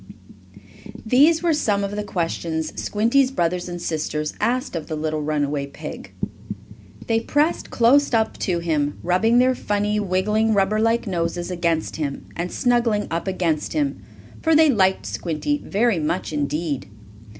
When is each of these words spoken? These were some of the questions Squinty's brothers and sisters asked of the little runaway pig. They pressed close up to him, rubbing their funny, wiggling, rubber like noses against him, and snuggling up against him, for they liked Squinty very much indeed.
These 1.05 1.43
were 1.43 1.53
some 1.53 1.83
of 1.83 1.95
the 1.95 2.03
questions 2.03 2.73
Squinty's 2.83 3.29
brothers 3.29 3.69
and 3.69 3.79
sisters 3.79 4.33
asked 4.41 4.75
of 4.75 4.87
the 4.87 4.95
little 4.95 5.21
runaway 5.21 5.67
pig. 5.67 6.11
They 7.05 7.19
pressed 7.19 7.69
close 7.69 8.11
up 8.11 8.35
to 8.39 8.57
him, 8.57 8.97
rubbing 9.03 9.37
their 9.37 9.53
funny, 9.53 9.99
wiggling, 9.99 10.55
rubber 10.55 10.79
like 10.79 11.05
noses 11.05 11.51
against 11.51 11.97
him, 11.97 12.25
and 12.35 12.51
snuggling 12.51 13.05
up 13.11 13.27
against 13.27 13.73
him, 13.73 14.01
for 14.41 14.55
they 14.55 14.71
liked 14.71 15.05
Squinty 15.05 15.59
very 15.63 15.99
much 15.99 16.33
indeed. 16.33 16.87